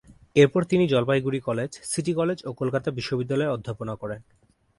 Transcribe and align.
এরপর 0.35 0.61
তিনি 0.63 0.83
Jalpaiguri 0.87 1.39
college, 1.39 1.71
city 1.83 2.13
college 2.13 2.39
ও 2.45 2.49
কলকাতা 2.53 2.89
বিশ্ববিদ্যালয়ে 2.91 3.53
অধ্যাপনা 3.55 3.93
করেন। 3.95 4.21